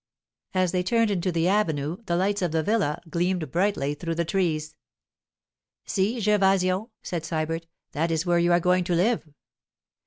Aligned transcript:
As 0.55 0.71
they 0.71 0.81
turned 0.81 1.11
into 1.11 1.31
the 1.31 1.47
avenue 1.47 1.97
the 2.07 2.15
lights 2.15 2.41
of 2.41 2.51
the 2.51 2.63
villa 2.63 2.99
gleamed 3.11 3.51
brightly 3.51 3.93
through 3.93 4.15
the 4.15 4.25
trees. 4.25 4.75
'See, 5.85 6.19
Gervasio,' 6.19 6.89
said 7.03 7.21
Sybert. 7.23 7.67
'That 7.91 8.09
is 8.09 8.25
where 8.25 8.39
you 8.39 8.51
are 8.51 8.59
going 8.59 8.83
to 8.85 8.95
live. 8.95 9.29